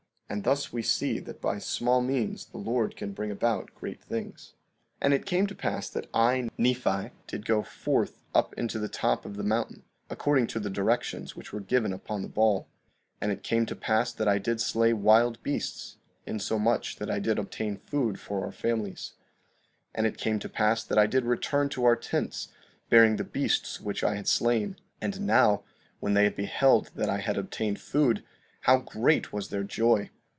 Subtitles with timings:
[0.33, 4.53] And thus we see that by small means the Lord can bring about great things.
[4.99, 8.87] 16:30 And it came to pass that I, Nephi, did go forth up into the
[8.87, 12.69] top of the mountain, according to the directions which were given upon the ball.
[13.15, 17.19] 16:31 And it came to pass that I did slay wild beasts, insomuch that I
[17.19, 19.11] did obtain food for our families.
[19.89, 22.47] 16:32 And it came to pass that I did return to our tents,
[22.89, 25.63] bearing the beasts which I had slain; and now
[25.99, 28.23] when they beheld that I had obtained food,
[28.61, 30.09] how great was their joy!